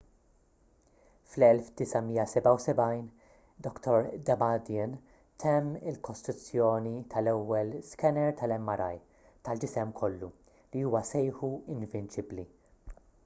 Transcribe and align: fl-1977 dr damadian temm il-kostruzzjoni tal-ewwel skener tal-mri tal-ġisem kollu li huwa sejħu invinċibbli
fl-1977 1.31 3.09
dr 3.67 4.07
damadian 4.29 4.95
temm 5.43 5.67
il-kostruzzjoni 5.91 6.93
tal-ewwel 7.15 7.75
skener 7.91 8.33
tal-mri 8.41 8.97
tal-ġisem 9.49 9.91
kollu 10.01 10.31
li 10.73 10.81
huwa 10.89 11.03
sejħu 11.11 11.51
invinċibbli 11.77 12.47